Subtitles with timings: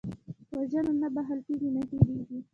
[0.57, 2.39] وژنه نه بښل کېږي، نه هېرېږي